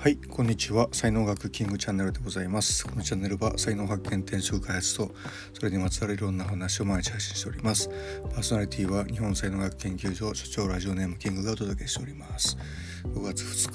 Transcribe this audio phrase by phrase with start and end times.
[0.00, 0.88] はいこんにちは。
[0.92, 2.86] 才能学キングチャンネルでございます。
[2.86, 5.10] このチャンネルは才能発見転職開発と
[5.52, 7.90] それにまつわるいろんな話を毎日配信しております。
[8.32, 12.56] パーソナリティは日本才能学研究所所長ラジオネームキングがお届けしております。
[13.06, 13.72] 5月2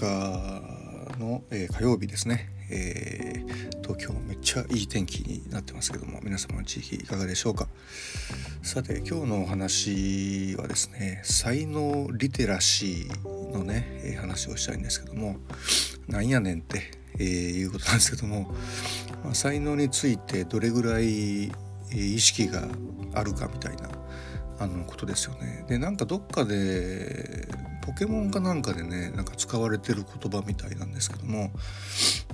[1.17, 7.67] 日の、えー、火曜日ですね、えー、東京めっちゃいい天気になってますけども皆様の地域いかがでしょうか。
[8.61, 15.37] さて今日のお話はですね才能リテラシーのね、話をしたいんですけども
[16.07, 18.53] なんやねんって、えー、いうことなんですけども、
[19.23, 21.51] まあ、才能についてどれぐらい、
[21.95, 22.67] 意識が
[23.13, 23.89] あるかみたいな
[24.59, 25.65] あのことですよね。
[25.67, 27.47] でなんかどっかで
[27.85, 31.51] ポケモンかなんかでねなんか使われてる言葉みたいなんですけども、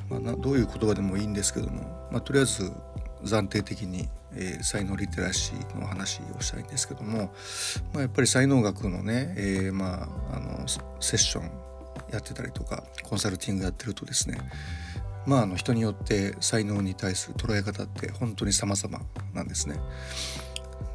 [0.09, 2.71] まあ、などういう言葉でもいいんですけども、まあ、とりあえず
[3.23, 7.33] 暫定的に、えー、才能リテラシーの話をしたいんですけども、
[7.93, 10.79] まあ、やっぱり才能学のね、えー、まああのセ
[11.15, 11.68] ッション
[12.11, 14.37] やってたりとかコンサルティングやってるとですね
[15.25, 18.99] まああの人によって才能に対する捉え方って本当に様々
[19.33, 19.79] なんですね。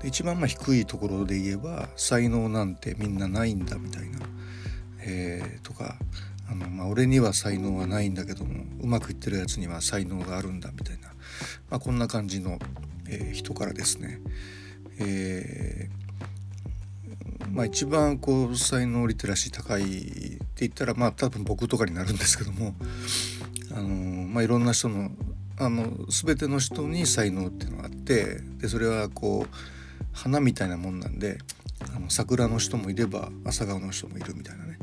[0.02, 4.18] 一番まあ低いところで言えば才能なんてみんなないんだみたいな、
[5.00, 5.96] えー、とか
[6.50, 11.08] あの、まあ、俺には才能はないんだけどもうまくいってるやつには才能があるんだみたいな、
[11.70, 12.58] まあ、こんな感じの、
[13.08, 14.20] えー、人からですね、
[15.00, 16.03] えー
[17.54, 22.74] まあ、一番こう才能リテラシー高いって言ったらまあ多分僕とかになるんですけども
[23.72, 25.10] あの、まあ、いろんな人の
[25.56, 29.54] あの全ての人に才能っていうのがあってでそれはこう
[30.12, 31.38] 花みたいなもんなんで
[31.94, 34.78] あの桜の人もいれば朝顔の人もいるみたいなね。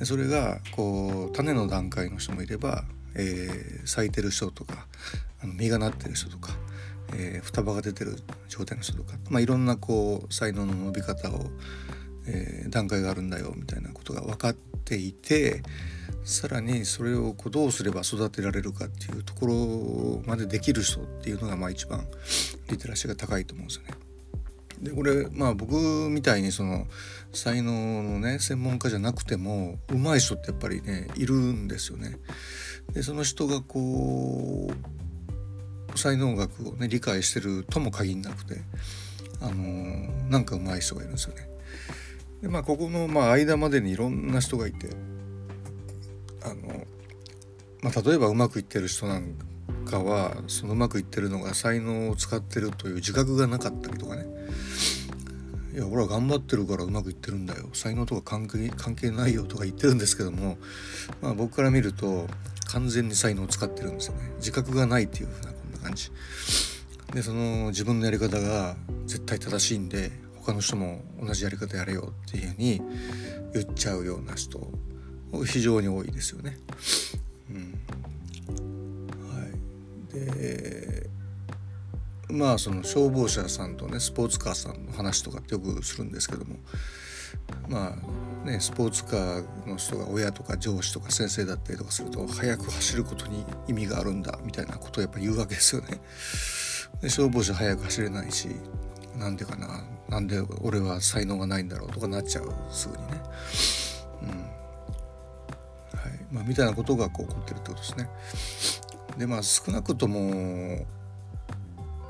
[0.00, 4.86] でそれがこう種の段階の人もいれば、えー、咲いてる人とか
[5.40, 6.52] あの実がなってる人とか
[7.14, 8.16] えー、双葉が出てる
[8.48, 11.46] 状態の人とか、まあ、いろんなこう才能の伸び方を、
[12.26, 15.62] えー、段階があるんだよみたいなことが分かっていて
[16.24, 22.06] さらにそれをこうどうすれば育てられるかっていうところまでできる人っていうのがまあ一番
[22.68, 23.94] リテラシーが高いと思うんですよね。
[24.82, 25.76] でこれまあ僕
[26.10, 26.86] みたいにその
[27.32, 32.18] 才能のね専門家じゃなくても上手い人ってやっぱりねいるんですよね。
[32.92, 35.01] でその人がこう
[35.94, 38.60] 才能学をね理解してるとも限らなくて
[39.40, 41.48] あのー、なんか上手い人がいるんですよね。
[42.42, 44.90] でまあここのまあ間までにいろんな人がいて
[46.44, 46.86] あの、
[47.82, 49.34] まあ、例えばうまくいってる人なん
[49.84, 54.26] かはそのうまくいってるのが才能を使ってるという自覚がなかったりとかね。
[55.72, 57.70] いや俺は頑張ってるからうまくいってるんだよ。
[57.72, 60.58] 才能とか関係関係ないよとか言ってるんですけども、
[61.22, 62.26] まあ、僕から見ると
[62.66, 64.32] 完全に才能を使ってるんですよね。
[64.36, 65.51] 自覚がないっていうふうな
[65.82, 66.10] 感じ。
[67.12, 68.76] でその自分のやり方が
[69.06, 72.80] 絶対正しいんで他の人も同じやり方やれよっていうふうに
[73.52, 74.58] 言っちゃうような人
[75.46, 76.56] 非常に多いですよね。
[77.50, 77.80] うん。
[79.30, 79.46] は
[80.10, 81.10] い、で
[82.30, 86.56] まあその消防車さんとねスポーツカーさんの話とかってよくするんですけども
[87.68, 96.00] まあねスポーツカーの人が親とか上司とか先生だったりとかすると速く走ることに意味があるんだみたいなことをやっぱ言うわけですよね。
[97.00, 98.48] で消防車速く走れないし
[99.16, 103.22] なんでかななんで俺は才能がないんだろうとかなっちゃうすぐにね。
[104.22, 104.34] うんは
[106.08, 108.08] いまあ、みたいなことがこう起こってるってことですね。
[109.18, 110.86] でまあ少なくとも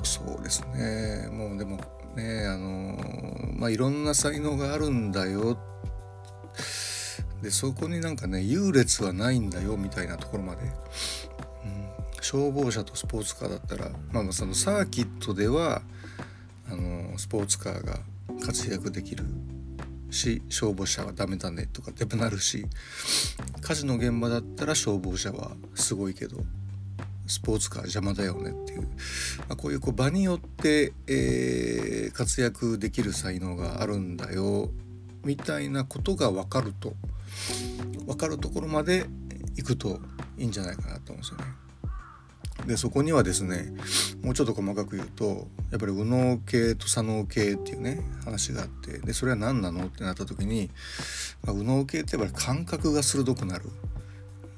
[0.03, 1.79] そうですねもうでも
[2.17, 2.99] ねあの
[3.57, 5.59] まあいろんな才能があるんだよ。
[7.43, 10.71] でそこになんかね優劣はないんだよみたいなところまで、うん、
[12.21, 15.83] 消防車とスポーツカーだったらまあそのサーキットでは
[16.71, 17.99] あのスポーツカーが
[18.45, 19.25] 活躍できる。
[20.13, 22.67] し消防車はダメだねとかってなるし
[23.63, 26.37] 火事の現場だったら消防車はすごいけど
[27.27, 28.89] スポーツカー邪魔だよねっていう、ま
[29.51, 31.72] あ、こういうこう場によって、え、
[32.13, 34.71] 活躍できる才能があるんだよ
[35.25, 36.95] みたいなことが分かると
[38.07, 39.07] 分かるところまで
[39.57, 40.01] 行くと
[40.37, 41.45] いいんじゃないかなと思うんですよね。
[42.67, 43.75] でそこにはですね
[44.23, 49.87] もうちょっと細かく言うとやっぱり右脳系と左脳系っていうね話があってでそれは何なの？
[49.87, 50.71] ってなった時に、
[51.43, 53.65] まあ、右脳系ってやっぱり感覚が鋭くなる。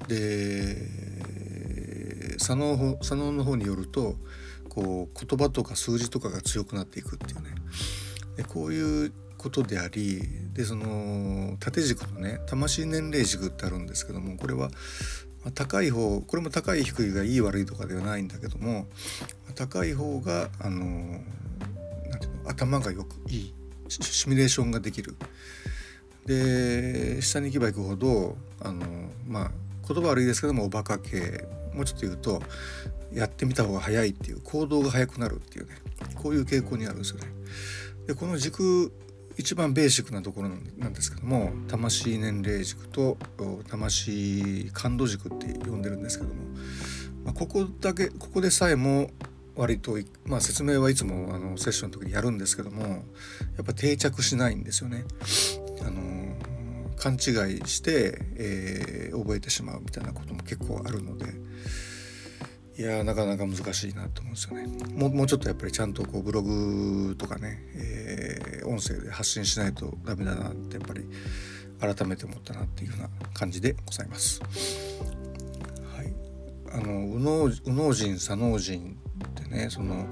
[0.09, 0.77] で
[2.39, 4.17] 左脳左脳の方によると
[4.75, 7.51] こう言葉とか数字とかが強くなっていくっていうね。
[8.37, 10.23] でこういうことであり
[10.53, 14.71] でその縦軸のね魂年齢軸ってあるんですけどもこれは
[15.55, 18.87] 高い方これも高い低いがいい悪いとかではないんだけども
[19.55, 21.21] 高い方があの
[22.09, 23.55] なていうの頭がよくいい
[23.89, 25.17] シミュレーションができる。
[26.27, 29.51] で下に行けば行くほどあのまあ
[29.87, 32.43] 言葉悪いですけどもおバカ系もうちょっと言うと
[33.15, 35.75] やってみた方が早いっていう行動が早くなるっていうね
[36.15, 37.27] こういう傾向にあるんですよね。
[38.07, 38.93] でこの軸
[39.37, 43.17] 一番ベーシックなところなんですけども魂年齢軸と
[43.69, 46.43] 魂感度軸って呼んでるんですけども、
[47.25, 49.11] まあ、ここだけここでさえも
[49.57, 52.99] 割と、まあ、説明はいつもあのセッションの時にやるんですけどもや
[53.63, 55.05] っぱ定着しないんですよね。
[55.83, 56.37] あの
[56.97, 57.21] 勘違い
[57.67, 61.27] して、えー、覚えてしまうみたいなことも結構あるので。
[62.77, 64.67] いやなかなか難しいなと思うんですよね。
[64.97, 71.05] もうちょっとやっぱりちゃんとこうブログとかね、えー、音声で発信しないとダメだなってやっぱり
[71.81, 74.41] 改めて思ったなっていうふうな感じでございます。
[75.97, 76.13] はい、
[76.73, 78.97] あの右脳右脳人左脳人
[79.29, 80.07] ってねその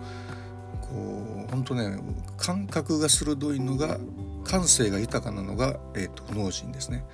[0.83, 1.99] こう本当ね
[2.37, 3.99] 感覚が鋭いのが
[4.45, 7.05] 感性が豊かなのが、えーと、と脳人ですね。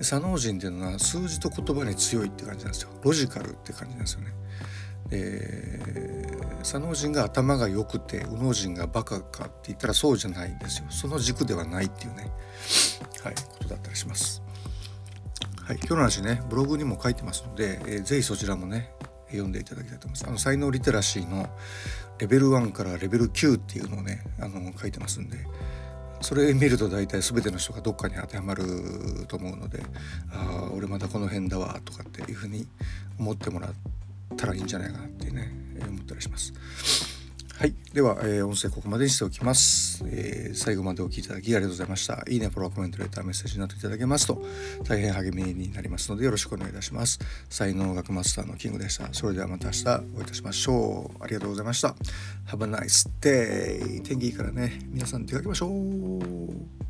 [0.00, 2.90] 左脳人っていうのは数字と言葉に強いって感じなんですよ。
[3.02, 4.32] ロジカルって感じなんですよね。
[5.14, 10.86] えー、左脳人が頭が良くて右脳人がバカかって言ったらそうじゃないんですよ。
[10.90, 12.30] その軸ではないっていうね。
[13.22, 14.42] はいことだったりします。
[15.62, 18.90] はい今日の話ねブログにも書いてますので、えー、ぜひそちらもね
[19.28, 20.28] 読んでいただきたいと思います。
[20.28, 21.48] あの才能リテラシーの
[22.18, 25.38] レベル1からレベル9っていうのをねあの書いてますんで
[26.20, 28.64] それ見ると大体全ての人がどっかに当てはまる
[29.28, 29.82] と思うので
[30.32, 32.66] ああ俺まだこの辺だわとかっていうふうに
[33.18, 33.70] 思ってもらっ
[34.36, 36.52] たらいいんじゃないかなってね、え思ったりします。
[37.56, 37.74] はい。
[37.92, 42.24] では、えー、音声ここまでにしておきます、えー、最後までお聴きいただきありがとうございました。
[42.28, 44.44] いいね、フォロー、コメント、レター、メッセージなどいただけますと
[44.82, 47.20] 大変励みになりますのでよろしくお願いいたします。
[47.48, 49.08] 才能学マスターのキングでした。
[49.12, 51.22] それではまた明日お会いいたしましょう。
[51.22, 51.94] ありがとうございました。
[52.48, 54.02] Have a nice day!
[54.02, 56.83] 天気いいからね、皆さん出かけましょう